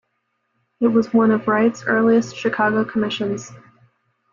[0.79, 3.51] It was one of Wright's earliest Chicago commissions.